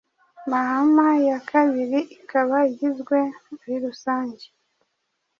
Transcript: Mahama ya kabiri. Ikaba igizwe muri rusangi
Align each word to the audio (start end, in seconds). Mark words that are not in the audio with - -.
Mahama 0.49 1.07
ya 1.27 1.37
kabiri. 1.49 1.99
Ikaba 2.17 2.57
igizwe 2.71 3.17
muri 3.53 3.73
rusangi 3.83 4.47